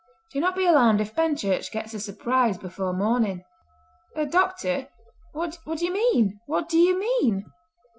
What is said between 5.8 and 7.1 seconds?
you mean? What do you